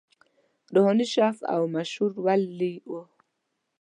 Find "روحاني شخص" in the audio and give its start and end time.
0.73-1.39